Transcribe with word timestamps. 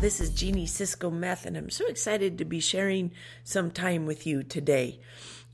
this 0.00 0.18
is 0.18 0.30
Jeanie 0.30 0.64
Cisco 0.64 1.10
Meth, 1.10 1.44
and 1.44 1.58
I'm 1.58 1.68
so 1.68 1.86
excited 1.86 2.38
to 2.38 2.46
be 2.46 2.58
sharing 2.58 3.12
some 3.44 3.70
time 3.70 4.06
with 4.06 4.26
you 4.26 4.42
today. 4.42 4.98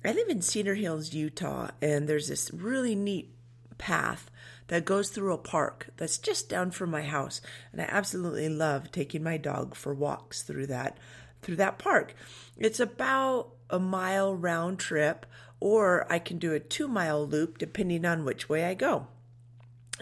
I 0.05 0.13
live 0.13 0.29
in 0.29 0.41
Cedar 0.41 0.77
Hills, 0.77 1.13
Utah, 1.13 1.71
and 1.83 2.09
there's 2.09 2.29
this 2.29 2.53
really 2.53 2.95
neat 2.95 3.35
path 3.77 4.31
that 4.69 4.85
goes 4.85 5.09
through 5.09 5.33
a 5.33 5.39
park 5.39 5.89
that's 5.97 6.17
just 6.17 6.49
down 6.49 6.71
from 6.71 6.93
my 6.93 7.03
house, 7.03 7.41
and 7.73 7.83
I 7.83 7.87
absolutely 7.89 8.49
love 8.49 8.93
taking 8.93 9.25
my 9.25 9.37
dog 9.37 9.75
for 9.75 9.93
walks 9.93 10.43
through 10.43 10.69
that 10.69 10.97
through 11.43 11.57
that 11.57 11.79
park. 11.79 12.15
It's 12.57 12.79
about 12.79 13.49
a 13.69 13.81
mile 13.81 14.33
round 14.33 14.79
trip, 14.79 15.27
or 15.59 16.07
I 16.09 16.21
can 16.21 16.39
do 16.39 16.53
a 16.53 16.61
two 16.61 16.87
mile 16.87 17.27
loop 17.27 17.59
depending 17.59 18.05
on 18.05 18.25
which 18.25 18.49
way 18.49 18.65
I 18.65 18.75
go. 18.75 19.09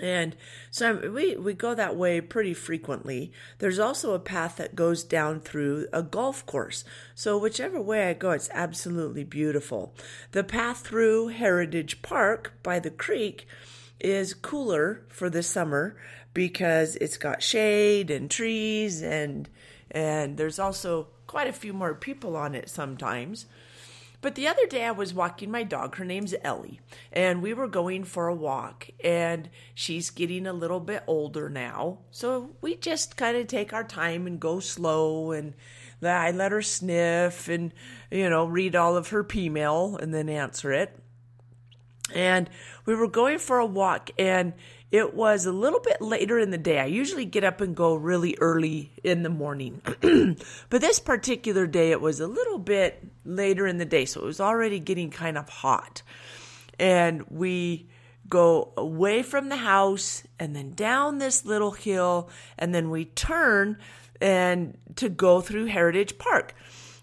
And 0.01 0.35
so 0.71 1.11
we, 1.11 1.37
we 1.37 1.55
go 1.55 1.75
that 1.75 1.95
way 1.95 2.21
pretty 2.21 2.53
frequently. 2.53 3.33
There's 3.59 3.79
also 3.79 4.13
a 4.13 4.19
path 4.19 4.57
that 4.57 4.75
goes 4.75 5.05
down 5.05 5.41
through 5.41 5.87
a 5.93 6.03
golf 6.03 6.45
course. 6.47 6.85
So 7.15 7.39
whichever 7.39 7.81
way 7.81 8.09
I 8.09 8.15
go, 8.15 8.33
it's 8.33 8.51
absolutely 8.53 9.23
beautiful. 9.23 9.95
The 10.33 10.43
path 10.43 10.79
through 10.79 11.29
Heritage 11.29 12.03
Park 12.03 12.55
by 12.63 12.81
the 12.81 12.91
creek 12.91 13.47
is 14.01 14.35
cooler 14.35 15.03
for 15.09 15.31
the 15.31 15.43
summer 15.43 15.97
because 16.35 16.97
it's 16.97 17.17
got 17.17 17.43
shade 17.43 18.11
and 18.11 18.31
trees 18.31 19.01
and 19.03 19.49
and 19.91 20.37
there's 20.37 20.59
also 20.59 21.07
quite 21.29 21.47
a 21.47 21.53
few 21.53 21.73
more 21.73 21.95
people 21.95 22.37
on 22.37 22.55
it 22.57 22.69
sometimes. 22.69 23.47
But 24.25 24.37
the 24.37 24.49
other 24.49 24.67
day 24.67 24.87
I 24.87 24.91
was 24.91 25.13
walking 25.13 25.51
my 25.51 25.65
dog. 25.65 25.97
Her 25.97 26.05
name's 26.07 26.35
Ellie, 26.43 26.81
and 27.13 27.43
we 27.43 27.53
were 27.53 27.69
going 27.69 28.05
for 28.05 28.27
a 28.27 28.35
walk. 28.35 28.89
And 29.05 29.51
she's 29.75 30.09
getting 30.09 30.47
a 30.47 30.55
little 30.55 30.81
bit 30.81 31.05
older 31.07 31.51
now, 31.51 31.99
so 32.11 32.53
we 32.63 32.75
just 32.77 33.19
kind 33.19 33.37
of 33.37 33.49
take 33.49 33.75
our 33.75 33.85
time 33.85 34.27
and 34.27 34.41
go 34.41 34.61
slow. 34.61 35.33
And 35.33 35.53
I 36.03 36.31
let 36.31 36.53
her 36.53 36.63
sniff 36.63 37.49
and 37.49 37.75
you 38.11 38.31
know 38.31 38.47
read 38.47 38.75
all 38.75 38.97
of 38.97 39.09
her 39.09 39.25
P 39.25 39.51
mail 39.51 39.99
and 40.01 40.15
then 40.15 40.31
answer 40.31 40.73
it. 40.73 40.99
And 42.15 42.49
we 42.87 42.95
were 42.95 43.09
going 43.09 43.39
for 43.39 43.59
a 43.59 43.67
walk, 43.67 44.09
and 44.19 44.55
it 44.91 45.15
was 45.15 45.45
a 45.47 45.53
little 45.53 45.81
bit 45.81 46.01
later 46.01 46.39
in 46.39 46.51
the 46.51 46.59
day. 46.59 46.79
I 46.79 46.87
usually 46.87 47.25
get 47.25 47.43
up 47.43 47.61
and 47.61 47.75
go 47.75 47.95
really 47.95 48.37
early 48.41 48.93
in 49.03 49.23
the 49.23 49.29
morning. 49.29 49.83
but 50.71 50.81
this 50.81 51.01
particular 51.01 51.67
day, 51.67 51.91
it 51.91 52.01
was 52.01 52.21
a 52.21 52.27
little 52.27 52.59
bit 52.59 53.05
later 53.25 53.67
in 53.67 53.79
the 53.79 53.85
day. 53.85 54.05
So 54.05 54.21
it 54.21 54.27
was 54.27 54.41
already 54.41 54.79
getting 54.79 55.11
kind 55.11 55.37
of 55.37 55.49
hot. 55.49 56.03
And 56.79 57.25
we 57.29 57.89
go 58.29 58.73
away 58.77 59.23
from 59.23 59.49
the 59.49 59.57
house 59.57 60.23
and 60.39 60.55
then 60.55 60.75
down 60.75 61.19
this 61.19 61.45
little 61.45 61.73
hill. 61.73 62.31
And 62.59 62.75
then 62.75 62.91
we 62.91 63.07
turn 63.07 63.79
and 64.21 64.79
to 64.97 65.09
go 65.09 65.41
through 65.41 65.67
Heritage 65.67 66.19
Park. 66.19 66.55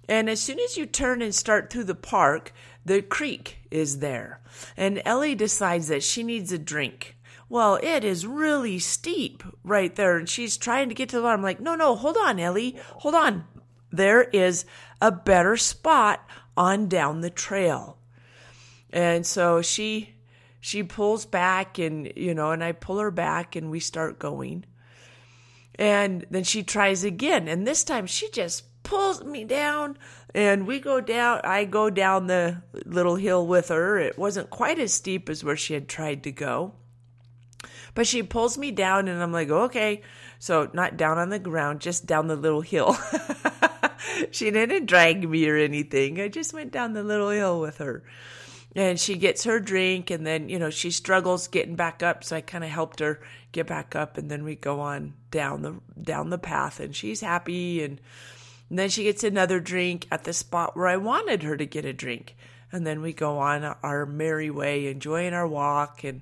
And 0.07 0.29
as 0.29 0.41
soon 0.41 0.59
as 0.59 0.77
you 0.77 0.85
turn 0.85 1.21
and 1.21 1.33
start 1.33 1.69
through 1.69 1.85
the 1.85 1.95
park, 1.95 2.53
the 2.85 3.01
creek 3.01 3.59
is 3.69 3.99
there. 3.99 4.39
And 4.75 5.01
Ellie 5.05 5.35
decides 5.35 5.87
that 5.87 6.03
she 6.03 6.23
needs 6.23 6.51
a 6.51 6.57
drink. 6.57 7.15
Well, 7.51 7.81
it 7.83 8.05
is 8.05 8.25
really 8.25 8.79
steep 8.79 9.43
right 9.61 9.93
there. 9.93 10.15
And 10.15 10.29
she's 10.29 10.55
trying 10.55 10.87
to 10.87 10.95
get 10.95 11.09
to 11.09 11.17
the 11.17 11.23
bottom. 11.23 11.41
I'm 11.41 11.43
like, 11.43 11.59
no, 11.59 11.75
no, 11.75 11.97
hold 11.97 12.15
on, 12.15 12.39
Ellie. 12.39 12.77
Hold 12.99 13.13
on. 13.13 13.43
There 13.91 14.23
is 14.23 14.63
a 15.01 15.11
better 15.11 15.57
spot 15.57 16.25
on 16.55 16.87
down 16.87 17.19
the 17.19 17.29
trail. 17.29 17.97
And 18.93 19.25
so 19.25 19.61
she 19.61 20.15
she 20.61 20.81
pulls 20.81 21.25
back 21.25 21.77
and 21.77 22.13
you 22.15 22.33
know, 22.33 22.51
and 22.51 22.63
I 22.63 22.71
pull 22.71 22.99
her 22.99 23.11
back 23.11 23.57
and 23.57 23.69
we 23.69 23.81
start 23.81 24.17
going. 24.17 24.63
And 25.75 26.25
then 26.31 26.45
she 26.45 26.63
tries 26.63 27.03
again. 27.03 27.49
And 27.49 27.67
this 27.67 27.83
time 27.83 28.07
she 28.07 28.29
just 28.29 28.63
pulls 28.83 29.25
me 29.25 29.43
down 29.43 29.97
and 30.33 30.65
we 30.65 30.79
go 30.79 31.01
down 31.01 31.41
I 31.43 31.65
go 31.65 31.89
down 31.89 32.27
the 32.27 32.63
little 32.85 33.17
hill 33.17 33.45
with 33.45 33.67
her. 33.67 33.97
It 33.97 34.17
wasn't 34.17 34.49
quite 34.49 34.79
as 34.79 34.93
steep 34.93 35.27
as 35.29 35.43
where 35.43 35.57
she 35.57 35.73
had 35.73 35.89
tried 35.89 36.23
to 36.23 36.31
go. 36.31 36.75
But 37.93 38.07
she 38.07 38.23
pulls 38.23 38.57
me 38.57 38.71
down, 38.71 39.07
and 39.07 39.21
I'm 39.21 39.31
like, 39.31 39.49
okay. 39.49 40.01
So, 40.39 40.69
not 40.73 40.97
down 40.97 41.17
on 41.17 41.29
the 41.29 41.39
ground, 41.39 41.81
just 41.81 42.05
down 42.05 42.27
the 42.27 42.35
little 42.35 42.61
hill. 42.61 42.97
she 44.31 44.49
didn't 44.49 44.85
drag 44.85 45.27
me 45.29 45.47
or 45.47 45.57
anything. 45.57 46.19
I 46.19 46.27
just 46.27 46.53
went 46.53 46.71
down 46.71 46.93
the 46.93 47.03
little 47.03 47.29
hill 47.29 47.59
with 47.59 47.77
her. 47.77 48.03
And 48.73 48.97
she 48.97 49.17
gets 49.17 49.43
her 49.43 49.59
drink, 49.59 50.09
and 50.09 50.25
then, 50.25 50.47
you 50.47 50.57
know, 50.57 50.69
she 50.69 50.91
struggles 50.91 51.49
getting 51.49 51.75
back 51.75 52.01
up. 52.01 52.23
So 52.23 52.37
I 52.37 52.41
kind 52.41 52.63
of 52.63 52.69
helped 52.69 53.01
her 53.01 53.19
get 53.51 53.67
back 53.67 53.95
up, 53.95 54.17
and 54.17 54.31
then 54.31 54.43
we 54.45 54.55
go 54.55 54.79
on 54.79 55.13
down 55.29 55.61
the 55.61 55.75
down 56.01 56.29
the 56.29 56.37
path, 56.37 56.79
and 56.79 56.95
she's 56.95 57.19
happy. 57.19 57.83
And, 57.83 57.99
and 58.69 58.79
then 58.79 58.89
she 58.89 59.03
gets 59.03 59.25
another 59.25 59.59
drink 59.59 60.07
at 60.09 60.23
the 60.23 60.31
spot 60.31 60.77
where 60.77 60.87
I 60.87 60.95
wanted 60.95 61.43
her 61.43 61.57
to 61.57 61.65
get 61.65 61.83
a 61.83 61.91
drink. 61.91 62.37
And 62.71 62.87
then 62.87 63.01
we 63.01 63.11
go 63.11 63.39
on 63.39 63.65
our 63.83 64.05
merry 64.05 64.49
way, 64.49 64.87
enjoying 64.87 65.33
our 65.33 65.47
walk 65.47 66.05
and 66.05 66.21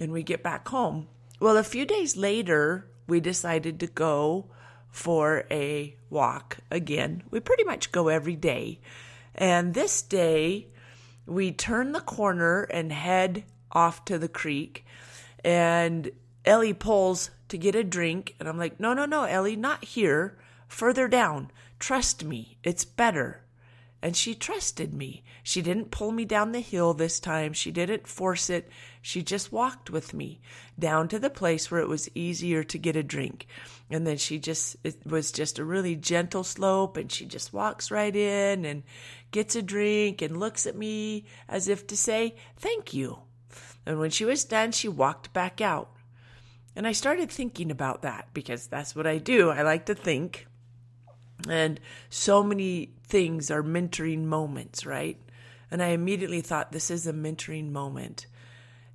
and 0.00 0.10
we 0.10 0.22
get 0.22 0.42
back 0.42 0.66
home. 0.68 1.06
Well, 1.38 1.56
a 1.56 1.62
few 1.62 1.84
days 1.84 2.16
later, 2.16 2.86
we 3.06 3.20
decided 3.20 3.78
to 3.80 3.86
go 3.86 4.46
for 4.90 5.44
a 5.50 5.94
walk 6.08 6.58
again. 6.70 7.22
We 7.30 7.40
pretty 7.40 7.64
much 7.64 7.92
go 7.92 8.08
every 8.08 8.36
day. 8.36 8.80
And 9.34 9.74
this 9.74 10.02
day, 10.02 10.68
we 11.26 11.52
turn 11.52 11.92
the 11.92 12.00
corner 12.00 12.62
and 12.64 12.90
head 12.90 13.44
off 13.70 14.04
to 14.06 14.18
the 14.18 14.28
creek. 14.28 14.84
And 15.44 16.10
Ellie 16.44 16.74
pulls 16.74 17.30
to 17.48 17.58
get 17.58 17.74
a 17.74 17.84
drink. 17.84 18.34
And 18.40 18.48
I'm 18.48 18.58
like, 18.58 18.80
no, 18.80 18.92
no, 18.92 19.04
no, 19.06 19.24
Ellie, 19.24 19.56
not 19.56 19.84
here. 19.84 20.36
Further 20.66 21.08
down. 21.08 21.50
Trust 21.78 22.24
me, 22.24 22.58
it's 22.62 22.84
better. 22.84 23.42
And 24.02 24.16
she 24.16 24.34
trusted 24.34 24.94
me. 24.94 25.22
She 25.42 25.60
didn't 25.60 25.90
pull 25.90 26.10
me 26.10 26.24
down 26.24 26.52
the 26.52 26.60
hill 26.60 26.94
this 26.94 27.20
time. 27.20 27.52
She 27.52 27.70
didn't 27.70 28.06
force 28.06 28.48
it. 28.48 28.70
She 29.02 29.22
just 29.22 29.52
walked 29.52 29.90
with 29.90 30.14
me 30.14 30.40
down 30.78 31.08
to 31.08 31.18
the 31.18 31.28
place 31.28 31.70
where 31.70 31.80
it 31.80 31.88
was 31.88 32.10
easier 32.14 32.64
to 32.64 32.78
get 32.78 32.96
a 32.96 33.02
drink. 33.02 33.46
And 33.90 34.06
then 34.06 34.16
she 34.16 34.38
just, 34.38 34.76
it 34.84 35.04
was 35.04 35.32
just 35.32 35.58
a 35.58 35.64
really 35.64 35.96
gentle 35.96 36.44
slope 36.44 36.96
and 36.96 37.12
she 37.12 37.26
just 37.26 37.52
walks 37.52 37.90
right 37.90 38.14
in 38.14 38.64
and 38.64 38.84
gets 39.32 39.54
a 39.54 39.62
drink 39.62 40.22
and 40.22 40.40
looks 40.40 40.66
at 40.66 40.76
me 40.76 41.26
as 41.48 41.68
if 41.68 41.86
to 41.88 41.96
say, 41.96 42.36
thank 42.56 42.94
you. 42.94 43.18
And 43.84 43.98
when 43.98 44.10
she 44.10 44.24
was 44.24 44.44
done, 44.44 44.72
she 44.72 44.88
walked 44.88 45.32
back 45.32 45.60
out. 45.60 45.90
And 46.76 46.86
I 46.86 46.92
started 46.92 47.30
thinking 47.30 47.70
about 47.70 48.02
that 48.02 48.28
because 48.32 48.66
that's 48.66 48.94
what 48.94 49.06
I 49.06 49.18
do. 49.18 49.50
I 49.50 49.62
like 49.62 49.86
to 49.86 49.94
think. 49.94 50.46
And 51.48 51.80
so 52.08 52.42
many 52.42 52.90
things 53.06 53.50
are 53.50 53.62
mentoring 53.62 54.24
moments, 54.24 54.84
right? 54.84 55.18
And 55.70 55.82
I 55.82 55.88
immediately 55.88 56.40
thought, 56.40 56.72
this 56.72 56.90
is 56.90 57.06
a 57.06 57.12
mentoring 57.12 57.70
moment. 57.70 58.26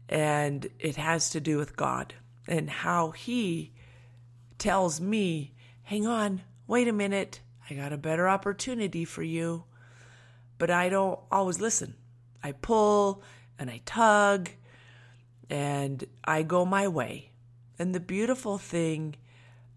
And 0.10 0.68
it 0.80 0.98
has 0.98 1.30
to 1.32 1.40
do 1.40 1.58
with 1.58 1.76
God 1.76 2.14
and 2.48 2.70
how 2.70 3.12
He 3.12 3.72
tells 4.58 5.02
me, 5.02 5.54
hang 5.84 6.06
on, 6.06 6.42
wait 6.68 6.88
a 6.88 6.94
minute, 6.94 7.42
I 7.70 7.74
got 7.74 7.94
a 7.94 7.98
better 7.98 8.28
opportunity 8.28 9.06
for 9.06 9.24
you. 9.24 9.64
But 10.58 10.70
I 10.70 10.90
don't 10.90 11.20
always 11.32 11.60
listen. 11.60 11.96
I 12.44 12.52
pull 12.52 13.24
and 13.58 13.70
I 13.70 13.82
tug 13.86 14.50
and 15.50 16.04
I 16.24 16.44
go 16.44 16.66
my 16.66 16.88
way. 16.88 17.32
And 17.78 17.94
the 17.94 18.00
beautiful 18.00 18.58
thing 18.58 19.16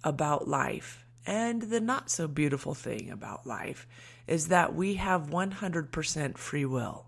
about 0.05 0.47
life 0.47 1.05
and 1.29 1.61
the 1.61 1.79
not 1.79 2.11
so 2.11 2.27
beautiful 2.27 2.73
thing 2.73 3.11
about 3.11 3.47
life 3.47 3.87
is 4.27 4.49
that 4.49 4.75
we 4.75 4.95
have 4.95 5.29
100% 5.29 6.39
free 6.39 6.65
will. 6.65 7.05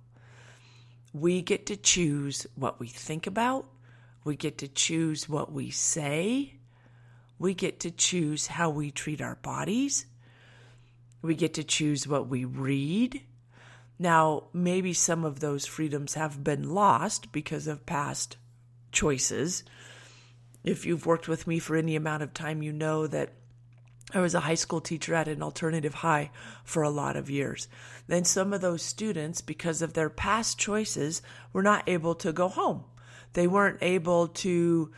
We 1.14 1.41
get 1.41 1.64
to 1.66 1.76
choose 1.76 2.47
what 2.54 2.78
we 2.78 2.86
think 2.86 3.26
about, 3.26 3.64
we 4.22 4.37
get 4.37 4.58
to 4.58 4.69
choose 4.69 5.26
what 5.26 5.50
we 5.50 5.70
say, 5.70 6.52
we 7.38 7.55
get 7.55 7.81
to 7.81 7.90
choose 7.90 8.46
how 8.46 8.69
we 8.69 8.90
treat 8.90 9.22
our 9.22 9.37
bodies, 9.37 10.05
we 11.22 11.34
get 11.34 11.55
to 11.55 11.64
choose 11.64 12.06
what 12.06 12.28
we 12.28 12.44
read. 12.44 13.22
Now, 13.99 14.49
maybe 14.52 14.93
some 14.93 15.25
of 15.25 15.40
those 15.40 15.64
freedoms 15.64 16.12
have 16.12 16.44
been 16.44 16.69
lost 16.69 17.32
because 17.32 17.67
of 17.67 17.87
past 17.87 18.37
choices. 18.93 19.64
If 20.62 20.84
you've 20.84 21.06
worked 21.06 21.26
with 21.26 21.46
me 21.46 21.58
for 21.58 21.75
any 21.75 21.96
amount 21.96 22.22
of 22.22 22.34
time, 22.34 22.62
you 22.62 22.72
know 22.72 23.06
that 23.06 23.32
I 24.12 24.20
was 24.20 24.34
a 24.34 24.40
high 24.40 24.54
school 24.54 24.80
teacher 24.80 25.14
at 25.14 25.28
an 25.28 25.42
alternative 25.42 25.94
high 25.94 26.30
for 26.64 26.82
a 26.82 26.90
lot 26.90 27.16
of 27.16 27.30
years. 27.30 27.68
Then 28.08 28.24
some 28.24 28.52
of 28.52 28.60
those 28.60 28.82
students, 28.82 29.40
because 29.40 29.82
of 29.82 29.92
their 29.92 30.10
past 30.10 30.58
choices, 30.58 31.22
were 31.52 31.62
not 31.62 31.88
able 31.88 32.14
to 32.16 32.32
go 32.32 32.48
home. 32.48 32.84
They 33.34 33.46
weren't 33.46 33.78
able 33.82 34.28
to, 34.28 34.90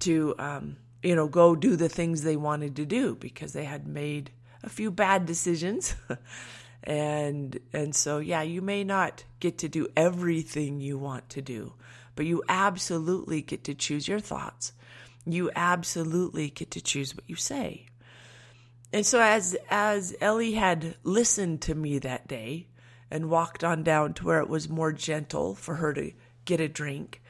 to, 0.00 0.34
um, 0.38 0.76
you 1.02 1.14
know, 1.14 1.28
go 1.28 1.54
do 1.54 1.76
the 1.76 1.88
things 1.88 2.22
they 2.22 2.36
wanted 2.36 2.76
to 2.76 2.84
do 2.84 3.14
because 3.14 3.52
they 3.52 3.64
had 3.64 3.86
made 3.86 4.30
a 4.64 4.68
few 4.68 4.90
bad 4.90 5.26
decisions. 5.26 5.94
and, 6.82 7.58
and 7.72 7.94
so, 7.94 8.18
yeah, 8.18 8.42
you 8.42 8.60
may 8.60 8.82
not 8.82 9.24
get 9.38 9.58
to 9.58 9.68
do 9.68 9.86
everything 9.96 10.80
you 10.80 10.98
want 10.98 11.28
to 11.30 11.42
do, 11.42 11.74
but 12.16 12.26
you 12.26 12.42
absolutely 12.48 13.42
get 13.42 13.62
to 13.64 13.74
choose 13.74 14.08
your 14.08 14.20
thoughts. 14.20 14.72
You 15.24 15.50
absolutely 15.54 16.50
get 16.50 16.72
to 16.72 16.80
choose 16.80 17.14
what 17.14 17.28
you 17.28 17.36
say 17.36 17.88
And 18.92 19.04
so 19.04 19.20
as 19.20 19.56
as 19.70 20.14
Ellie 20.20 20.52
had 20.52 20.96
listened 21.02 21.60
to 21.62 21.74
me 21.74 21.98
that 21.98 22.26
day 22.26 22.68
and 23.10 23.30
walked 23.30 23.62
on 23.62 23.82
down 23.82 24.14
to 24.14 24.26
where 24.26 24.40
it 24.40 24.48
was 24.48 24.68
more 24.68 24.92
gentle 24.92 25.54
for 25.54 25.76
her 25.76 25.92
to 25.94 26.12
get 26.44 26.60
a 26.60 26.68
drink, 26.68 27.22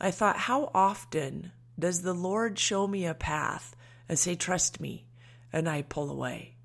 I 0.00 0.10
thought 0.10 0.36
how 0.36 0.70
often 0.74 1.52
does 1.78 2.02
the 2.02 2.14
Lord 2.14 2.58
show 2.58 2.86
me 2.86 3.06
a 3.06 3.14
path 3.14 3.76
and 4.08 4.18
say 4.18 4.34
trust 4.34 4.80
me 4.80 5.06
and 5.52 5.68
I 5.68 5.82
pull 5.82 6.10
away. 6.10 6.56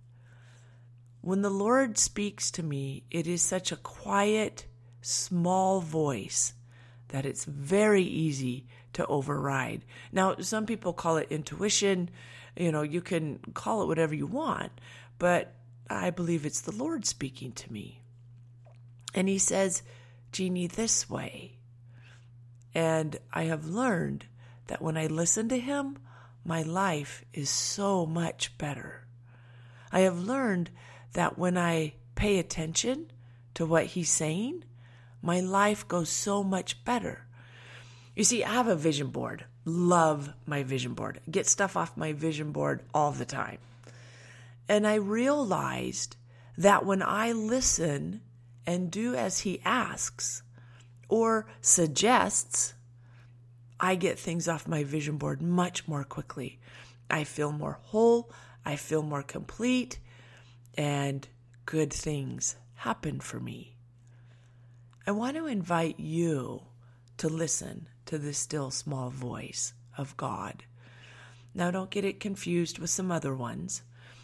When 1.21 1.41
the 1.41 1.49
Lord 1.49 1.97
speaks 1.97 2.51
to 2.51 2.63
me, 2.63 3.03
it 3.09 3.27
is 3.27 3.41
such 3.41 3.71
a 3.71 3.77
quiet, 3.77 4.65
small 5.01 5.79
voice 5.79 6.53
that 7.09 7.25
it's 7.25 7.45
very 7.45 8.03
easy 8.03 8.67
to 8.93 9.05
override. 9.05 9.85
Now, 10.11 10.35
some 10.39 10.65
people 10.65 10.93
call 10.93 11.17
it 11.17 11.27
intuition. 11.31 12.09
You 12.55 12.71
know, 12.71 12.81
you 12.81 13.01
can 13.01 13.39
call 13.53 13.81
it 13.81 13.87
whatever 13.87 14.13
you 14.13 14.27
want, 14.27 14.71
but 15.19 15.53
I 15.89 16.09
believe 16.09 16.45
it's 16.45 16.61
the 16.61 16.75
Lord 16.75 17.05
speaking 17.05 17.51
to 17.53 17.73
me. 17.73 18.01
And 19.13 19.27
He 19.27 19.37
says, 19.37 19.83
Jeanie, 20.31 20.67
this 20.67 21.09
way. 21.09 21.57
And 22.73 23.17
I 23.31 23.43
have 23.43 23.65
learned 23.65 24.25
that 24.67 24.81
when 24.81 24.97
I 24.97 25.07
listen 25.07 25.49
to 25.49 25.59
Him, 25.59 25.97
my 26.45 26.61
life 26.61 27.23
is 27.33 27.49
so 27.49 28.05
much 28.05 28.57
better. 28.57 29.05
I 29.91 30.01
have 30.01 30.19
learned 30.19 30.71
that 31.13 31.37
when 31.37 31.57
I 31.57 31.93
pay 32.15 32.39
attention 32.39 33.11
to 33.53 33.65
what 33.65 33.85
he's 33.85 34.09
saying, 34.09 34.63
my 35.21 35.39
life 35.39 35.87
goes 35.87 36.09
so 36.09 36.43
much 36.43 36.83
better. 36.83 37.27
You 38.15 38.23
see, 38.23 38.43
I 38.43 38.51
have 38.53 38.67
a 38.67 38.75
vision 38.75 39.07
board. 39.07 39.45
Love 39.65 40.33
my 40.45 40.63
vision 40.63 40.93
board. 40.93 41.19
Get 41.29 41.47
stuff 41.47 41.75
off 41.75 41.97
my 41.97 42.13
vision 42.13 42.51
board 42.51 42.81
all 42.93 43.11
the 43.11 43.25
time. 43.25 43.57
And 44.67 44.85
I 44.87 44.95
realized 44.95 46.15
that 46.57 46.85
when 46.85 47.01
I 47.01 47.31
listen 47.31 48.21
and 48.65 48.91
do 48.91 49.15
as 49.15 49.39
he 49.39 49.61
asks 49.65 50.43
or 51.09 51.47
suggests, 51.61 52.73
I 53.79 53.95
get 53.95 54.19
things 54.19 54.47
off 54.47 54.67
my 54.67 54.83
vision 54.83 55.17
board 55.17 55.41
much 55.41 55.87
more 55.87 56.03
quickly. 56.03 56.59
I 57.09 57.23
feel 57.23 57.51
more 57.51 57.79
whole. 57.81 58.31
I 58.65 58.75
feel 58.75 59.01
more 59.03 59.23
complete 59.23 59.99
and 60.75 61.27
good 61.65 61.91
things 61.91 62.55
happen 62.75 63.19
for 63.19 63.39
me. 63.39 63.75
I 65.05 65.11
want 65.11 65.35
to 65.35 65.47
invite 65.47 65.99
you 65.99 66.61
to 67.23 67.29
listen 67.29 67.87
to 68.05 68.17
the 68.17 68.33
still 68.33 68.69
small 68.69 69.09
voice 69.09 69.71
of 69.97 70.17
God. 70.17 70.65
Now, 71.55 71.71
don't 71.71 71.89
get 71.89 72.03
it 72.03 72.19
confused 72.19 72.79
with 72.79 72.89
some 72.89 73.13
other 73.13 73.33
ones. 73.33 73.81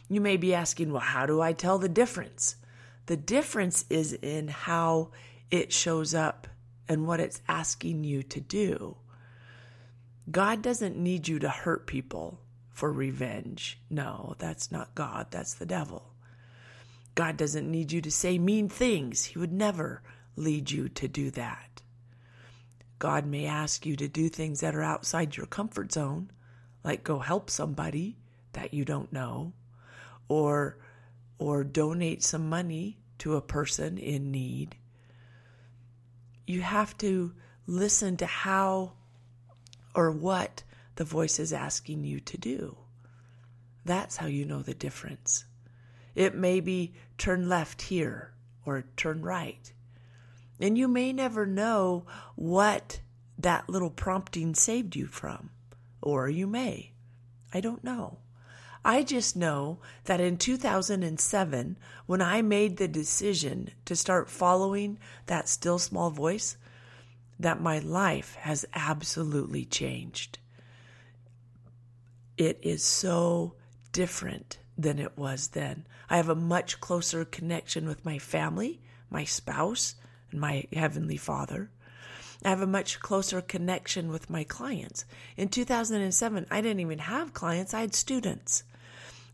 You 0.10 0.20
may 0.20 0.36
be 0.36 0.54
asking, 0.54 0.92
well, 0.92 1.00
how 1.00 1.26
do 1.26 1.40
I 1.40 1.54
tell 1.54 1.78
the 1.78 1.88
difference? 1.88 2.58
The 3.06 3.16
difference 3.16 3.86
is 3.90 4.12
in 4.12 4.50
how 4.50 5.12
it 5.50 5.72
shows 5.72 6.14
up 6.14 6.46
and 6.90 7.08
what 7.08 7.22
it's 7.22 7.42
asking 7.48 8.04
you 8.04 8.22
to 8.24 8.42
do. 8.42 8.98
God 10.30 10.62
doesn't 10.62 10.98
need 10.98 11.30
you 11.30 11.40
to 11.40 11.48
hurt 11.48 11.88
people 11.88 12.38
for 12.70 12.92
revenge. 12.92 13.80
No, 13.90 14.36
that's 14.40 14.74
not 14.74 14.94
God, 14.94 15.28
that's 15.30 15.54
the 15.54 15.66
devil. 15.66 16.04
God 17.16 17.38
doesn't 17.38 17.72
need 17.72 17.94
you 17.94 18.02
to 18.02 18.12
say 18.12 18.38
mean 18.38 18.68
things. 18.68 19.24
He 19.24 19.40
would 19.40 19.54
never 19.54 20.02
lead 20.36 20.70
you 20.70 20.90
to 20.90 21.08
do 21.08 21.32
that. 21.32 21.82
God 23.00 23.26
may 23.26 23.46
ask 23.46 23.86
you 23.86 23.96
to 23.96 24.08
do 24.08 24.28
things 24.30 24.60
that 24.60 24.76
are 24.76 24.84
outside 24.84 25.38
your 25.38 25.46
comfort 25.46 25.94
zone, 25.94 26.32
like 26.84 27.04
go 27.04 27.20
help 27.20 27.50
somebody 27.50 28.18
that 28.54 28.74
you 28.74 28.86
don't 28.86 29.12
know, 29.12 29.54
or 30.28 30.78
or 31.38 31.64
donate 31.64 32.22
some 32.22 32.50
money 32.50 32.98
to 33.20 33.36
a 33.36 33.42
person 33.42 33.98
in 33.98 34.32
need. 34.32 34.76
You 36.46 36.62
have 36.62 36.98
to 36.98 37.34
listen 37.66 38.18
to 38.18 38.26
how 38.26 38.94
or 39.96 40.12
what 40.12 40.64
the 40.96 41.06
voice 41.06 41.40
is 41.40 41.54
asking 41.54 42.04
you 42.04 42.20
to 42.20 42.38
do. 42.38 42.78
That's 43.86 44.18
how 44.18 44.28
you 44.28 44.46
know 44.46 44.62
the 44.62 44.74
difference. 44.74 45.46
It 46.16 46.36
may 46.36 46.60
be 46.60 46.94
turn 47.18 47.48
left 47.48 47.84
here 47.84 48.34
or 48.66 48.84
turn 48.98 49.22
right. 49.22 49.72
And 50.60 50.78
you 50.78 50.88
may 50.88 51.14
never 51.14 51.46
know 51.46 52.06
what 52.36 53.00
that 53.38 53.70
little 53.70 53.90
prompting 53.90 54.54
saved 54.54 54.96
you 54.96 55.08
from, 55.08 55.52
or 56.02 56.30
you 56.30 56.46
may. 56.46 56.92
I 57.54 57.62
don't 57.62 57.84
know. 57.84 58.18
I 58.84 59.04
just 59.04 59.36
know 59.36 59.80
that 60.06 60.22
in 60.22 60.38
2007, 60.38 61.78
when 62.06 62.22
I 62.22 62.42
made 62.42 62.78
the 62.78 62.88
decision 62.88 63.72
to 63.86 63.96
start 63.96 64.30
following 64.30 65.00
that 65.26 65.50
still 65.50 65.80
small 65.80 66.10
voice, 66.10 66.58
that 67.40 67.62
my 67.62 67.80
life 67.80 68.36
has 68.36 68.66
absolutely 68.74 69.66
changed. 69.66 70.40
It 72.38 72.60
is 72.62 72.84
so 72.84 73.56
different 73.92 74.60
than 74.78 75.00
it 75.00 75.18
was 75.18 75.50
then. 75.50 75.86
I 76.10 76.18
have 76.18 76.30
a 76.30 76.36
much 76.36 76.80
closer 76.80 77.26
connection 77.26 77.88
with 77.88 78.06
my 78.06 78.18
family, 78.18 78.82
my 79.10 79.24
spouse, 79.26 79.96
and 80.32 80.40
my 80.40 80.66
Heavenly 80.74 81.18
Father. 81.18 81.70
I 82.44 82.50
have 82.50 82.62
a 82.62 82.68
much 82.68 83.00
closer 83.00 83.42
connection 83.42 84.10
with 84.10 84.30
my 84.30 84.44
clients. 84.44 85.06
In 85.36 85.50
2007, 85.50 86.46
I 86.50 86.62
didn't 86.62 86.80
even 86.80 87.00
have 87.00 87.34
clients, 87.34 87.74
I 87.74 87.82
had 87.82 87.94
students. 87.94 88.64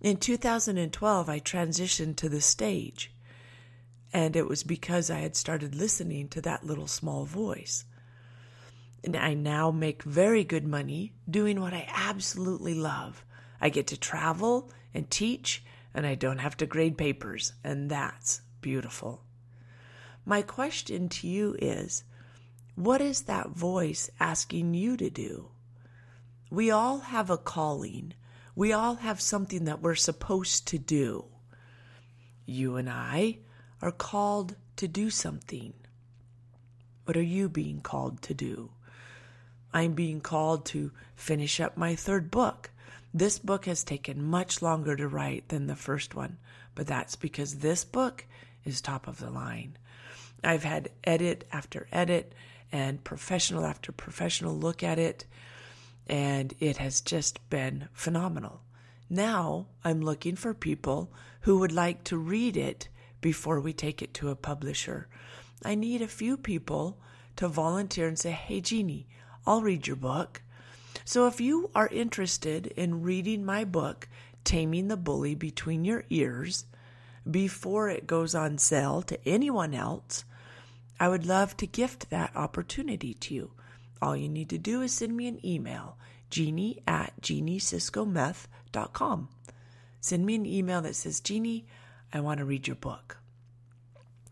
In 0.01 0.17
2012, 0.17 1.29
I 1.29 1.39
transitioned 1.39 2.15
to 2.17 2.29
the 2.29 2.41
stage. 2.41 3.11
And 4.11 4.35
it 4.35 4.47
was 4.47 4.63
because 4.63 5.09
I 5.09 5.19
had 5.19 5.35
started 5.35 5.75
listening 5.75 6.29
to 6.29 6.41
that 6.41 6.65
little 6.65 6.87
small 6.87 7.25
voice. 7.25 7.85
And 9.03 9.15
I 9.15 9.33
now 9.33 9.71
make 9.71 10.03
very 10.03 10.43
good 10.43 10.65
money 10.65 11.13
doing 11.29 11.61
what 11.61 11.73
I 11.73 11.87
absolutely 11.93 12.73
love. 12.73 13.23
I 13.61 13.69
get 13.69 13.87
to 13.87 13.97
travel 13.97 14.71
and 14.93 15.09
teach, 15.09 15.63
and 15.93 16.07
I 16.07 16.15
don't 16.15 16.39
have 16.39 16.57
to 16.57 16.65
grade 16.65 16.97
papers, 16.97 17.53
and 17.63 17.89
that's 17.89 18.41
beautiful. 18.61 19.21
My 20.25 20.41
question 20.41 21.07
to 21.09 21.27
you 21.27 21.55
is 21.59 22.03
what 22.75 22.99
is 22.99 23.21
that 23.21 23.51
voice 23.51 24.09
asking 24.19 24.73
you 24.73 24.97
to 24.97 25.09
do? 25.09 25.49
We 26.49 26.71
all 26.71 26.99
have 26.99 27.29
a 27.29 27.37
calling. 27.37 28.13
We 28.55 28.73
all 28.73 28.95
have 28.95 29.21
something 29.21 29.65
that 29.65 29.81
we're 29.81 29.95
supposed 29.95 30.67
to 30.69 30.77
do. 30.77 31.25
You 32.45 32.75
and 32.75 32.89
I 32.89 33.39
are 33.81 33.91
called 33.91 34.55
to 34.77 34.87
do 34.87 35.09
something. 35.09 35.73
What 37.05 37.15
are 37.15 37.21
you 37.21 37.47
being 37.47 37.81
called 37.81 38.21
to 38.23 38.33
do? 38.33 38.71
I'm 39.73 39.93
being 39.93 40.21
called 40.21 40.65
to 40.67 40.91
finish 41.15 41.59
up 41.59 41.77
my 41.77 41.95
third 41.95 42.31
book. 42.31 42.71
This 43.13 43.37
book 43.37 43.65
has 43.65 43.83
taken 43.83 44.23
much 44.23 44.61
longer 44.61 44.95
to 44.95 45.07
write 45.07 45.49
than 45.49 45.67
the 45.67 45.75
first 45.75 46.15
one, 46.15 46.37
but 46.73 46.87
that's 46.87 47.15
because 47.15 47.59
this 47.59 47.85
book 47.85 48.25
is 48.63 48.81
top 48.81 49.07
of 49.07 49.19
the 49.19 49.29
line. 49.29 49.77
I've 50.45 50.63
had 50.63 50.89
edit 51.03 51.47
after 51.51 51.87
edit 51.91 52.33
and 52.71 53.03
professional 53.03 53.65
after 53.65 53.91
professional 53.91 54.55
look 54.55 54.83
at 54.83 54.99
it, 54.99 55.25
and 56.07 56.53
it 56.59 56.77
has 56.77 57.01
just 57.01 57.49
been 57.49 57.89
phenomenal. 57.93 58.61
Now 59.09 59.67
I'm 59.83 60.01
looking 60.01 60.35
for 60.35 60.53
people 60.53 61.11
who 61.41 61.59
would 61.59 61.71
like 61.71 62.03
to 62.05 62.17
read 62.17 62.57
it 62.57 62.89
before 63.21 63.59
we 63.59 63.73
take 63.73 64.01
it 64.01 64.13
to 64.15 64.29
a 64.29 64.35
publisher. 64.35 65.07
I 65.63 65.75
need 65.75 66.01
a 66.01 66.07
few 66.07 66.37
people 66.37 66.99
to 67.37 67.47
volunteer 67.47 68.07
and 68.07 68.17
say, 68.17 68.31
Hey, 68.31 68.61
Jeanie, 68.61 69.07
I'll 69.45 69.61
read 69.61 69.87
your 69.87 69.95
book. 69.95 70.41
So 71.03 71.27
if 71.27 71.41
you 71.41 71.69
are 71.75 71.87
interested 71.87 72.67
in 72.67 73.03
reading 73.03 73.45
my 73.45 73.63
book, 73.63 74.07
Taming 74.43 74.87
the 74.87 74.97
Bully 74.97 75.35
Between 75.35 75.85
Your 75.85 76.03
Ears, 76.09 76.65
before 77.29 77.89
it 77.89 78.07
goes 78.07 78.35
on 78.35 78.57
sale 78.57 79.01
to 79.03 79.27
anyone 79.27 79.73
else, 79.73 80.23
I 80.99 81.09
would 81.09 81.25
love 81.25 81.57
to 81.57 81.67
gift 81.67 82.09
that 82.09 82.35
opportunity 82.35 83.13
to 83.13 83.33
you. 83.33 83.51
All 84.01 84.15
you 84.15 84.29
need 84.29 84.49
to 84.49 84.57
do 84.57 84.81
is 84.81 84.93
send 84.93 85.15
me 85.15 85.27
an 85.27 85.45
email, 85.45 85.97
jeanie 86.29 86.81
at 86.87 87.13
jeanieciscometh.com. 87.21 89.29
Send 89.99 90.25
me 90.25 90.35
an 90.35 90.45
email 90.45 90.81
that 90.81 90.95
says, 90.95 91.19
Jeanie, 91.19 91.65
I 92.13 92.19
want 92.19 92.37
to 92.37 92.45
read 92.45 92.67
your 92.67 92.75
book. 92.75 93.17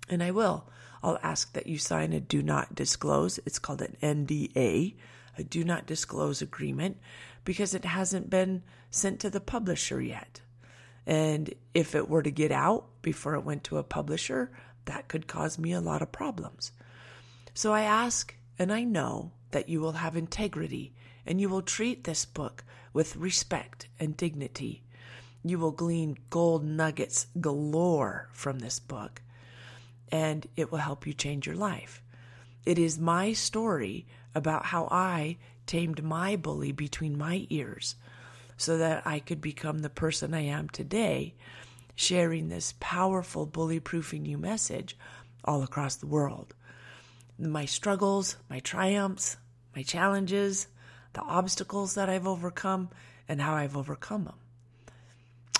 And 0.07 0.21
I 0.21 0.31
will. 0.31 0.69
I'll 1.01 1.19
ask 1.23 1.51
that 1.53 1.67
you 1.67 1.77
sign 1.77 2.13
a 2.13 2.19
do 2.19 2.43
not 2.43 2.75
disclose. 2.75 3.39
It's 3.45 3.59
called 3.59 3.81
an 3.81 3.97
NDA, 4.01 4.95
a 5.37 5.43
do 5.43 5.63
not 5.63 5.85
disclose 5.85 6.41
agreement 6.41 6.97
because 7.43 7.73
it 7.73 7.85
hasn't 7.85 8.29
been 8.29 8.63
sent 8.91 9.19
to 9.21 9.29
the 9.29 9.41
publisher 9.41 10.01
yet. 10.01 10.41
And 11.05 11.53
if 11.73 11.95
it 11.95 12.07
were 12.07 12.23
to 12.23 12.31
get 12.31 12.51
out 12.51 12.85
before 13.01 13.33
it 13.33 13.43
went 13.43 13.63
to 13.65 13.77
a 13.77 13.83
publisher, 13.83 14.51
that 14.85 15.07
could 15.07 15.27
cause 15.27 15.57
me 15.57 15.71
a 15.71 15.81
lot 15.81 16.01
of 16.01 16.11
problems. 16.11 16.71
So 17.53 17.73
I 17.73 17.81
ask 17.81 18.35
and 18.57 18.71
I 18.71 18.83
know 18.83 19.31
that 19.51 19.69
you 19.69 19.79
will 19.79 19.93
have 19.93 20.15
integrity 20.15 20.93
and 21.25 21.39
you 21.39 21.49
will 21.49 21.61
treat 21.61 22.03
this 22.03 22.25
book 22.25 22.63
with 22.91 23.15
respect 23.15 23.87
and 23.99 24.17
dignity. 24.17 24.83
You 25.43 25.59
will 25.59 25.71
glean 25.71 26.17
gold 26.29 26.63
nuggets 26.63 27.27
galore 27.39 28.29
from 28.31 28.59
this 28.59 28.79
book, 28.79 29.21
and 30.11 30.47
it 30.55 30.71
will 30.71 30.79
help 30.79 31.05
you 31.05 31.13
change 31.13 31.45
your 31.45 31.55
life. 31.55 32.01
It 32.65 32.79
is 32.79 32.97
my 32.97 33.33
story 33.33 34.05
about 34.33 34.67
how 34.67 34.87
I 34.89 35.37
tamed 35.65 36.03
my 36.03 36.35
bully 36.35 36.71
between 36.71 37.17
my 37.17 37.45
ears 37.49 37.95
so 38.57 38.77
that 38.77 39.05
I 39.05 39.19
could 39.19 39.41
become 39.41 39.79
the 39.79 39.89
person 39.89 40.33
I 40.33 40.41
am 40.41 40.69
today, 40.69 41.35
sharing 41.95 42.49
this 42.49 42.73
powerful 42.79 43.45
bully 43.45 43.79
proofing 43.79 44.25
you 44.25 44.37
message 44.37 44.97
all 45.43 45.63
across 45.63 45.95
the 45.95 46.07
world. 46.07 46.53
My 47.37 47.65
struggles, 47.65 48.37
my 48.49 48.59
triumphs, 48.59 49.37
my 49.75 49.83
challenges, 49.83 50.67
the 51.13 51.21
obstacles 51.21 51.95
that 51.95 52.09
I've 52.09 52.27
overcome, 52.27 52.89
and 53.27 53.41
how 53.41 53.55
I've 53.55 53.75
overcome 53.77 54.25
them. 54.25 54.35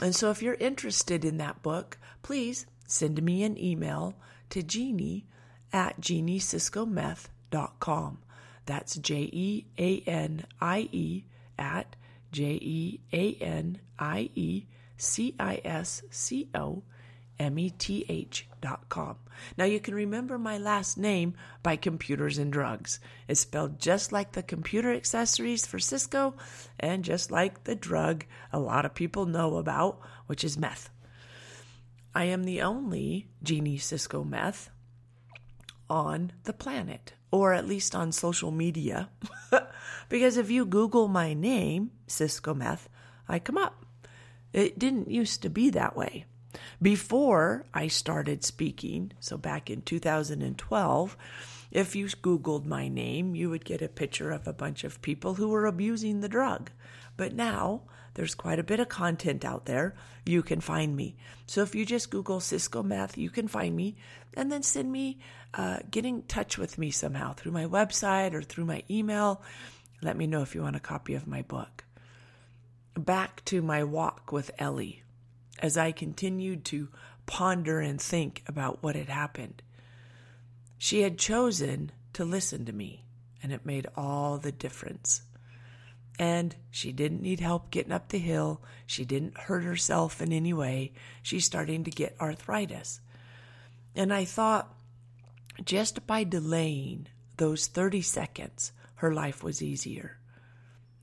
And 0.02 0.16
so, 0.16 0.32
if 0.32 0.42
you're 0.42 0.56
interested 0.56 1.24
in 1.24 1.38
that 1.38 1.62
book, 1.62 2.00
please 2.22 2.66
send 2.88 3.22
me 3.22 3.44
an 3.44 3.58
email 3.58 4.16
to 4.50 4.63
Jeanie 4.63 5.25
at 5.72 6.02
jeanieciscometh.com. 6.02 8.18
That's 8.66 8.96
J 8.96 9.30
E 9.32 9.68
A 9.78 10.00
N 10.08 10.46
I 10.60 10.90
E 10.92 11.25
at 11.60 11.96
J 12.32 12.58
E 12.62 13.00
A 13.12 13.36
N 13.36 13.80
I 14.00 14.32
E 14.36 14.66
C 15.03 15.36
I 15.39 15.62
S 15.63 16.01
C 16.10 16.50
O 16.55 16.83
M 17.39 17.60
E 17.60 17.69
T 17.69 18.05
H 18.07 18.48
dot 18.62 18.88
com. 18.89 19.17
Now 19.57 19.65
you 19.65 19.79
can 19.79 19.93
remember 19.93 20.38
my 20.38 20.57
last 20.57 20.98
name 20.98 21.33
by 21.62 21.75
Computers 21.75 22.38
and 22.38 22.51
Drugs. 22.53 23.00
It's 23.27 23.41
spelled 23.41 23.79
just 23.79 24.12
like 24.12 24.31
the 24.31 24.43
computer 24.43 24.93
accessories 24.93 25.65
for 25.65 25.79
Cisco 25.79 26.36
and 26.79 27.03
just 27.03 27.31
like 27.31 27.63
the 27.63 27.75
drug 27.75 28.25
a 28.51 28.60
lot 28.60 28.86
of 28.86 28.93
people 28.93 29.25
know 29.25 29.57
about, 29.57 30.00
which 30.27 30.43
is 30.43 30.57
meth. 30.57 30.89
I 32.15 32.25
am 32.25 32.43
the 32.43 32.62
only 32.62 33.27
Jeanie 33.41 33.77
Cisco 33.77 34.24
meth 34.24 34.69
on 35.89 36.31
the 36.43 36.53
planet, 36.53 37.13
or 37.31 37.53
at 37.53 37.67
least 37.67 37.95
on 37.95 38.12
social 38.12 38.51
media. 38.51 39.10
because 40.10 40.38
if 40.38 40.50
you 40.50 40.65
Google 40.65 41.07
my 41.07 41.33
name, 41.33 41.91
Cisco 42.07 42.53
Meth, 42.53 42.88
I 43.27 43.39
come 43.39 43.57
up. 43.57 43.83
It 44.53 44.79
didn't 44.79 45.12
used 45.12 45.41
to 45.41 45.50
be 45.50 45.69
that 45.72 45.98
way. 45.98 46.25
Before 46.81 47.65
I 47.74 47.88
started 47.88 48.43
speaking, 48.43 49.12
so 49.19 49.38
back 49.38 49.69
in 49.69 49.81
2012, 49.81 51.17
if 51.72 51.95
you 51.95 52.05
Googled 52.05 52.65
my 52.65 52.88
name, 52.88 53.36
you 53.36 53.50
would 53.50 53.65
get 53.65 53.81
a 53.81 53.88
picture 53.88 54.31
of 54.31 54.48
a 54.48 54.53
bunch 54.53 54.83
of 54.83 55.01
people 55.01 55.33
who 55.33 55.50
were 55.50 55.65
abusing 55.65 56.22
the 56.22 56.29
drug. 56.29 56.69
But 57.17 57.33
now 57.33 57.81
there's 58.13 58.36
quite 58.36 58.60
a 58.60 58.63
bit 58.63 58.79
of 58.79 58.89
content 58.89 59.43
out 59.43 59.65
there. 59.65 59.95
You 60.25 60.43
can 60.43 60.62
find 60.62 60.95
me. 60.95 61.15
So 61.48 61.63
if 61.63 61.74
you 61.74 61.86
just 61.86 62.12
Google 62.12 62.39
Cisco 62.39 62.83
Meth, 62.83 63.17
you 63.17 63.31
can 63.31 63.48
find 63.48 63.75
me 63.75 63.95
and 64.36 64.51
then 64.51 64.62
send 64.62 64.91
me, 64.91 65.17
uh, 65.55 65.79
get 65.89 66.05
in 66.05 66.22
touch 66.24 66.60
with 66.60 66.77
me 66.77 66.91
somehow 66.91 67.33
through 67.33 67.53
my 67.53 67.65
website 67.65 68.33
or 68.33 68.43
through 68.43 68.65
my 68.65 68.83
email. 68.89 69.41
Let 70.03 70.17
me 70.17 70.27
know 70.27 70.43
if 70.43 70.53
you 70.53 70.62
want 70.62 70.75
a 70.75 70.81
copy 70.81 71.15
of 71.15 71.25
my 71.25 71.41
book. 71.41 71.86
Back 72.97 73.43
to 73.45 73.62
my 73.62 73.83
walk 73.83 74.31
with 74.31 74.51
Ellie 74.59 75.03
as 75.59 75.77
I 75.77 75.91
continued 75.91 76.65
to 76.65 76.89
ponder 77.25 77.79
and 77.79 78.00
think 78.00 78.43
about 78.47 78.83
what 78.83 78.95
had 78.95 79.09
happened. 79.09 79.63
She 80.77 81.01
had 81.01 81.17
chosen 81.17 81.91
to 82.13 82.25
listen 82.25 82.65
to 82.65 82.73
me, 82.73 83.05
and 83.41 83.51
it 83.51 83.65
made 83.65 83.88
all 83.95 84.38
the 84.38 84.51
difference. 84.51 85.21
And 86.19 86.55
she 86.69 86.91
didn't 86.91 87.21
need 87.21 87.39
help 87.39 87.71
getting 87.71 87.91
up 87.91 88.09
the 88.09 88.19
hill. 88.19 88.62
She 88.85 89.05
didn't 89.05 89.38
hurt 89.38 89.63
herself 89.63 90.21
in 90.21 90.31
any 90.31 90.53
way. 90.53 90.91
She's 91.23 91.45
starting 91.45 91.85
to 91.85 91.91
get 91.91 92.15
arthritis. 92.19 93.00
And 93.95 94.13
I 94.13 94.25
thought, 94.25 94.71
just 95.63 96.05
by 96.05 96.23
delaying 96.23 97.07
those 97.38 97.67
30 97.67 98.01
seconds, 98.01 98.71
her 98.95 99.13
life 99.13 99.43
was 99.43 99.62
easier. 99.62 100.17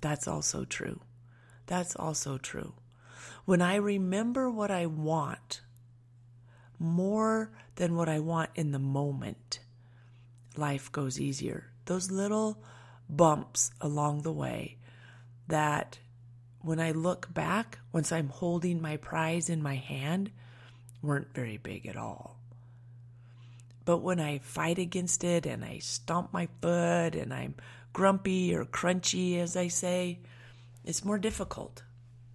That's 0.00 0.28
also 0.28 0.64
true. 0.64 1.00
That's 1.70 1.94
also 1.94 2.36
true. 2.36 2.72
When 3.44 3.62
I 3.62 3.76
remember 3.76 4.50
what 4.50 4.72
I 4.72 4.86
want 4.86 5.60
more 6.80 7.52
than 7.76 7.94
what 7.94 8.08
I 8.08 8.18
want 8.18 8.50
in 8.56 8.72
the 8.72 8.80
moment, 8.80 9.60
life 10.56 10.90
goes 10.90 11.20
easier. 11.20 11.70
Those 11.84 12.10
little 12.10 12.60
bumps 13.08 13.70
along 13.80 14.22
the 14.22 14.32
way 14.32 14.78
that 15.46 16.00
when 16.60 16.80
I 16.80 16.90
look 16.90 17.32
back, 17.32 17.78
once 17.92 18.10
I'm 18.10 18.30
holding 18.30 18.82
my 18.82 18.96
prize 18.96 19.48
in 19.48 19.62
my 19.62 19.76
hand, 19.76 20.32
weren't 21.02 21.32
very 21.32 21.56
big 21.56 21.86
at 21.86 21.96
all. 21.96 22.40
But 23.84 23.98
when 23.98 24.18
I 24.18 24.38
fight 24.38 24.80
against 24.80 25.22
it 25.22 25.46
and 25.46 25.64
I 25.64 25.78
stomp 25.78 26.32
my 26.32 26.48
foot 26.60 27.14
and 27.14 27.32
I'm 27.32 27.54
grumpy 27.92 28.52
or 28.52 28.64
crunchy, 28.64 29.38
as 29.38 29.56
I 29.56 29.68
say, 29.68 30.18
it's 30.84 31.04
more 31.04 31.18
difficult. 31.18 31.82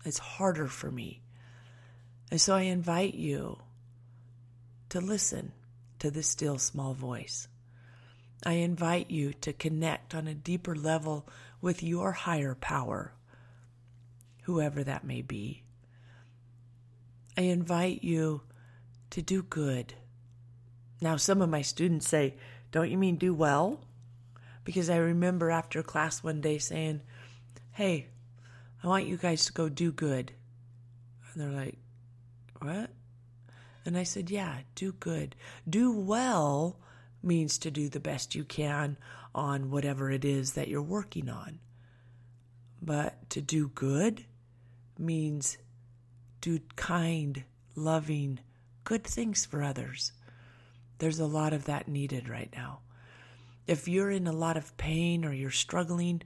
It's 0.03 0.19
harder 0.19 0.67
for 0.67 0.91
me. 0.91 1.21
And 2.31 2.39
so 2.39 2.55
I 2.55 2.61
invite 2.61 3.15
you 3.15 3.59
to 4.89 5.01
listen 5.01 5.51
to 5.99 6.11
this 6.11 6.27
still 6.27 6.57
small 6.57 6.93
voice. 6.93 7.47
I 8.45 8.53
invite 8.53 9.09
you 9.09 9.33
to 9.33 9.53
connect 9.53 10.13
on 10.13 10.27
a 10.27 10.35
deeper 10.35 10.75
level 10.75 11.27
with 11.61 11.81
your 11.81 12.11
higher 12.11 12.53
power, 12.55 13.13
whoever 14.43 14.83
that 14.83 15.03
may 15.03 15.21
be. 15.21 15.63
I 17.37 17.41
invite 17.41 18.03
you 18.03 18.41
to 19.09 19.21
do 19.21 19.43
good. 19.43 19.93
Now, 21.01 21.17
some 21.17 21.41
of 21.41 21.49
my 21.49 21.61
students 21.61 22.07
say, 22.07 22.35
Don't 22.71 22.91
you 22.91 22.97
mean 22.97 23.15
do 23.15 23.33
well? 23.33 23.81
Because 24.63 24.89
I 24.89 24.97
remember 24.97 25.51
after 25.51 25.83
class 25.83 26.23
one 26.23 26.41
day 26.41 26.57
saying, 26.57 27.01
Hey, 27.71 28.07
I 28.85 28.87
want 28.87 29.07
you 29.07 29.17
guys 29.17 29.45
to 29.45 29.51
go 29.51 29.67
do 29.67 29.91
good. 29.91 30.31
And 31.33 31.41
they're 31.41 31.65
like, 31.65 31.79
What? 32.61 32.91
And 33.83 33.97
I 33.97 34.03
said, 34.03 34.29
Yeah, 34.29 34.59
do 34.75 34.91
good. 34.91 35.35
Do 35.67 35.91
well 35.91 36.77
means 37.23 37.57
to 37.57 37.71
do 37.71 37.89
the 37.89 37.99
best 37.99 38.35
you 38.35 38.43
can 38.43 38.97
on 39.33 39.71
whatever 39.71 40.11
it 40.11 40.23
is 40.23 40.53
that 40.53 40.67
you're 40.67 40.83
working 40.83 41.29
on. 41.29 41.57
But 42.79 43.27
to 43.31 43.41
do 43.41 43.69
good 43.69 44.23
means 44.99 45.57
do 46.39 46.59
kind, 46.75 47.43
loving, 47.75 48.39
good 48.83 49.03
things 49.03 49.47
for 49.47 49.63
others. 49.63 50.11
There's 50.99 51.19
a 51.19 51.25
lot 51.25 51.53
of 51.53 51.65
that 51.65 51.87
needed 51.87 52.29
right 52.29 52.53
now. 52.55 52.81
If 53.65 53.87
you're 53.87 54.11
in 54.11 54.27
a 54.27 54.31
lot 54.31 54.57
of 54.57 54.77
pain 54.77 55.25
or 55.25 55.33
you're 55.33 55.49
struggling, 55.49 56.21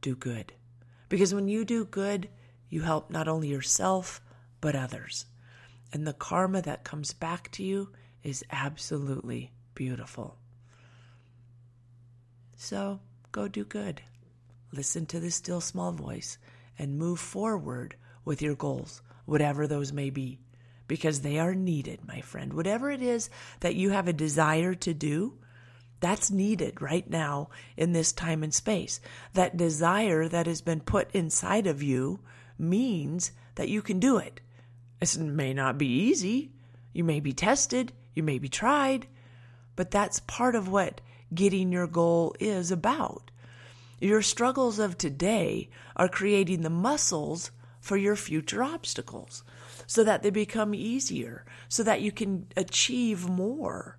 do 0.00 0.14
good. 0.14 0.52
Because 1.14 1.32
when 1.32 1.46
you 1.46 1.64
do 1.64 1.84
good, 1.84 2.28
you 2.68 2.82
help 2.82 3.08
not 3.08 3.28
only 3.28 3.46
yourself, 3.46 4.20
but 4.60 4.74
others. 4.74 5.26
And 5.92 6.04
the 6.04 6.12
karma 6.12 6.60
that 6.62 6.82
comes 6.82 7.12
back 7.12 7.52
to 7.52 7.62
you 7.62 7.90
is 8.24 8.42
absolutely 8.50 9.52
beautiful. 9.76 10.38
So 12.56 12.98
go 13.30 13.46
do 13.46 13.64
good. 13.64 14.02
Listen 14.72 15.06
to 15.06 15.20
the 15.20 15.30
still 15.30 15.60
small 15.60 15.92
voice 15.92 16.36
and 16.80 16.98
move 16.98 17.20
forward 17.20 17.94
with 18.24 18.42
your 18.42 18.56
goals, 18.56 19.00
whatever 19.24 19.68
those 19.68 19.92
may 19.92 20.10
be, 20.10 20.40
because 20.88 21.20
they 21.20 21.38
are 21.38 21.54
needed, 21.54 22.00
my 22.08 22.22
friend. 22.22 22.52
Whatever 22.52 22.90
it 22.90 23.02
is 23.02 23.30
that 23.60 23.76
you 23.76 23.90
have 23.90 24.08
a 24.08 24.12
desire 24.12 24.74
to 24.74 24.92
do, 24.92 25.38
that's 26.04 26.30
needed 26.30 26.82
right 26.82 27.08
now 27.08 27.48
in 27.78 27.94
this 27.94 28.12
time 28.12 28.42
and 28.42 28.52
space. 28.52 29.00
That 29.32 29.56
desire 29.56 30.28
that 30.28 30.46
has 30.46 30.60
been 30.60 30.80
put 30.80 31.10
inside 31.14 31.66
of 31.66 31.82
you 31.82 32.20
means 32.58 33.32
that 33.54 33.70
you 33.70 33.80
can 33.80 34.00
do 34.00 34.18
it. 34.18 34.42
It 35.00 35.16
may 35.18 35.54
not 35.54 35.78
be 35.78 35.86
easy. 35.86 36.52
You 36.92 37.04
may 37.04 37.20
be 37.20 37.32
tested. 37.32 37.94
You 38.14 38.22
may 38.22 38.38
be 38.38 38.50
tried. 38.50 39.06
But 39.76 39.90
that's 39.90 40.20
part 40.20 40.54
of 40.54 40.68
what 40.68 41.00
getting 41.34 41.72
your 41.72 41.86
goal 41.86 42.36
is 42.38 42.70
about. 42.70 43.30
Your 43.98 44.20
struggles 44.20 44.78
of 44.78 44.98
today 44.98 45.70
are 45.96 46.08
creating 46.08 46.60
the 46.60 46.70
muscles 46.70 47.50
for 47.80 47.96
your 47.96 48.14
future 48.14 48.62
obstacles 48.62 49.42
so 49.86 50.04
that 50.04 50.22
they 50.22 50.28
become 50.28 50.74
easier, 50.74 51.46
so 51.70 51.82
that 51.82 52.02
you 52.02 52.12
can 52.12 52.46
achieve 52.58 53.26
more. 53.26 53.96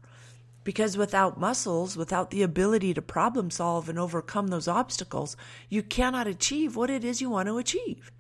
Because 0.66 0.98
without 0.98 1.40
muscles, 1.40 1.96
without 1.96 2.32
the 2.32 2.44
ability 2.44 2.94
to 2.96 3.02
problem 3.02 3.50
solve 3.50 3.88
and 3.88 3.98
overcome 3.98 4.48
those 4.48 4.68
obstacles, 4.68 5.38
you 5.70 5.82
cannot 5.82 6.28
achieve 6.28 6.76
what 6.76 6.90
it 6.90 7.06
is 7.06 7.22
you 7.22 7.30
want 7.30 7.48
to 7.48 7.58
achieve. 7.58 8.12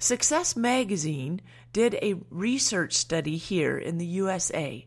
Success 0.00 0.56
Magazine 0.56 1.40
did 1.72 1.94
a 2.02 2.16
research 2.30 2.94
study 2.94 3.36
here 3.36 3.78
in 3.78 3.98
the 3.98 4.06
USA 4.06 4.84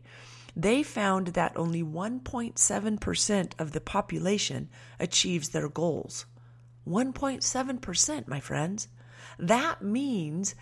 they 0.54 0.82
found 0.82 1.28
that 1.28 1.56
only 1.56 1.82
1.7% 1.82 3.52
of 3.58 3.72
the 3.72 3.80
population 3.80 4.68
achieves 5.00 5.48
their 5.50 5.68
goals. 5.68 6.26
1.7%, 6.86 8.28
my 8.28 8.40
friends. 8.40 8.88
That 9.38 9.82
means 9.82 10.54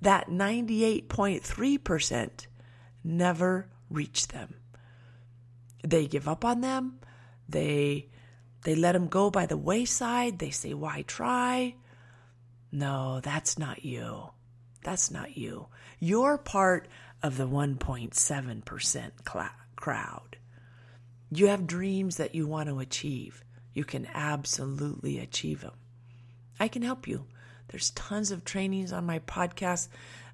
that 0.00 0.28
98.3% 0.28 2.46
never 3.04 3.68
reach 3.88 4.26
them. 4.28 4.54
They 5.82 6.06
give 6.06 6.28
up 6.28 6.44
on 6.44 6.60
them. 6.60 7.00
They 7.48 8.08
they 8.64 8.74
let 8.74 8.92
them 8.92 9.08
go 9.08 9.30
by 9.30 9.46
the 9.46 9.56
wayside. 9.56 10.38
They 10.38 10.50
say, 10.50 10.74
"Why 10.74 11.02
try?" 11.02 11.76
No, 12.72 13.20
that's 13.20 13.58
not 13.58 13.84
you. 13.84 14.30
That's 14.82 15.10
not 15.10 15.36
you. 15.36 15.68
You're 15.98 16.36
part 16.38 16.88
of 17.22 17.36
the 17.36 17.46
1.7% 17.46 19.12
cl- 19.28 19.50
crowd. 19.76 20.36
You 21.30 21.46
have 21.48 21.66
dreams 21.66 22.16
that 22.16 22.34
you 22.34 22.46
want 22.46 22.68
to 22.68 22.78
achieve. 22.78 23.42
You 23.72 23.84
can 23.84 24.06
absolutely 24.14 25.18
achieve 25.18 25.60
them. 25.62 25.74
I 26.60 26.68
can 26.68 26.82
help 26.82 27.06
you. 27.08 27.26
There's 27.68 27.90
tons 27.90 28.30
of 28.30 28.44
trainings 28.44 28.92
on 28.92 29.06
my 29.06 29.18
podcast 29.18 29.88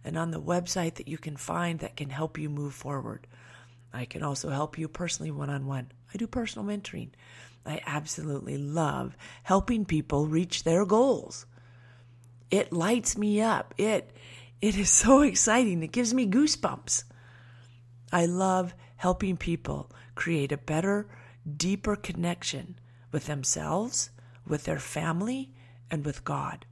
and 0.04 0.18
on 0.18 0.30
the 0.30 0.40
website 0.40 0.94
that 0.94 1.08
you 1.08 1.18
can 1.18 1.36
find 1.36 1.78
that 1.78 1.96
can 1.96 2.10
help 2.10 2.38
you 2.38 2.50
move 2.50 2.74
forward. 2.74 3.26
I 3.92 4.04
can 4.04 4.22
also 4.22 4.50
help 4.50 4.78
you 4.78 4.88
personally 4.88 5.30
one 5.30 5.50
on 5.50 5.66
one. 5.66 5.92
I 6.12 6.16
do 6.16 6.26
personal 6.26 6.66
mentoring. 6.66 7.10
I 7.64 7.80
absolutely 7.86 8.58
love 8.58 9.16
helping 9.42 9.84
people 9.84 10.26
reach 10.26 10.64
their 10.64 10.84
goals. 10.84 11.46
It 12.50 12.72
lights 12.72 13.16
me 13.16 13.40
up. 13.40 13.74
It 13.78 14.14
it 14.60 14.76
is 14.76 14.90
so 15.04 15.22
exciting. 15.22 15.82
It 15.82 15.92
gives 15.92 16.14
me 16.14 16.26
goosebumps. 16.26 17.04
I 18.12 18.26
love 18.26 18.74
helping 18.96 19.36
people 19.36 19.90
create 20.14 20.52
a 20.52 20.58
better, 20.58 21.08
deeper 21.56 21.96
connection 21.96 22.78
with 23.10 23.26
themselves, 23.26 24.10
with 24.46 24.64
their 24.64 24.78
family, 24.78 25.50
and 25.90 26.04
with 26.04 26.24
God. 26.24 26.66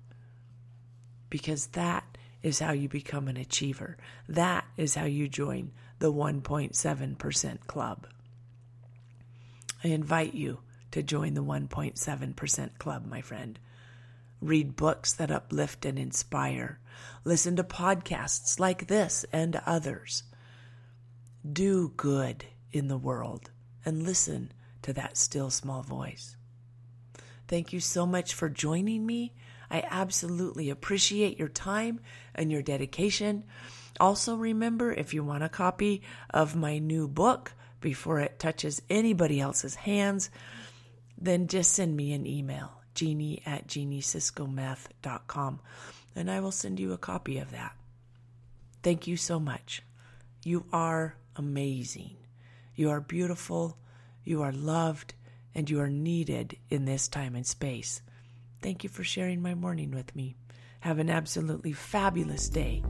Because 1.28 1.68
that 1.68 2.04
is 2.42 2.58
how 2.58 2.72
you 2.72 2.88
become 2.88 3.28
an 3.28 3.36
achiever. 3.36 3.96
That 4.28 4.64
is 4.76 4.94
how 4.94 5.04
you 5.04 5.28
join 5.28 5.72
the 6.00 6.12
1.7% 6.12 7.66
club. 7.66 8.06
I 9.84 9.88
invite 9.88 10.34
you 10.34 10.60
to 10.90 11.02
join 11.02 11.34
the 11.34 11.44
1.7% 11.44 12.78
club, 12.78 13.06
my 13.06 13.20
friend. 13.20 13.58
Read 14.40 14.76
books 14.76 15.12
that 15.12 15.30
uplift 15.30 15.84
and 15.84 15.98
inspire. 15.98 16.80
Listen 17.24 17.56
to 17.56 17.64
podcasts 17.64 18.58
like 18.58 18.88
this 18.88 19.24
and 19.32 19.60
others. 19.66 20.24
Do 21.50 21.92
good 21.96 22.46
in 22.72 22.88
the 22.88 22.98
world 22.98 23.50
and 23.84 24.02
listen 24.02 24.52
to 24.82 24.92
that 24.94 25.16
still 25.16 25.50
small 25.50 25.82
voice. 25.82 26.36
Thank 27.46 27.72
you 27.72 27.80
so 27.80 28.06
much 28.06 28.34
for 28.34 28.48
joining 28.48 29.04
me. 29.04 29.34
I 29.70 29.84
absolutely 29.88 30.70
appreciate 30.70 31.38
your 31.38 31.48
time 31.48 32.00
and 32.34 32.50
your 32.50 32.62
dedication. 32.62 33.44
Also, 34.00 34.34
remember 34.34 34.90
if 34.90 35.12
you 35.12 35.22
want 35.22 35.44
a 35.44 35.48
copy 35.48 36.02
of 36.30 36.56
my 36.56 36.78
new 36.78 37.06
book 37.06 37.52
before 37.80 38.18
it 38.18 38.38
touches 38.38 38.80
anybody 38.88 39.38
else's 39.38 39.74
hands, 39.74 40.30
then 41.18 41.46
just 41.46 41.74
send 41.74 41.94
me 41.94 42.14
an 42.14 42.26
email, 42.26 42.72
jeanie 42.94 43.42
at 43.44 43.66
jeanieciscometh.com, 43.66 45.60
and 46.16 46.30
I 46.30 46.40
will 46.40 46.50
send 46.50 46.80
you 46.80 46.92
a 46.94 46.98
copy 46.98 47.38
of 47.38 47.50
that. 47.50 47.76
Thank 48.82 49.06
you 49.06 49.18
so 49.18 49.38
much. 49.38 49.82
You 50.42 50.64
are 50.72 51.16
amazing. 51.36 52.16
You 52.74 52.88
are 52.88 53.00
beautiful. 53.00 53.76
You 54.24 54.40
are 54.42 54.52
loved 54.52 55.12
and 55.54 55.68
you 55.68 55.80
are 55.80 55.90
needed 55.90 56.56
in 56.70 56.86
this 56.86 57.08
time 57.08 57.34
and 57.34 57.46
space. 57.46 58.00
Thank 58.62 58.82
you 58.82 58.88
for 58.88 59.04
sharing 59.04 59.42
my 59.42 59.54
morning 59.54 59.90
with 59.90 60.16
me. 60.16 60.36
Have 60.80 60.98
an 60.98 61.10
absolutely 61.10 61.72
fabulous 61.72 62.48
day, 62.48 62.82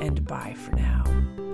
and 0.00 0.24
bye 0.26 0.54
for 0.56 0.74
now. 0.76 1.49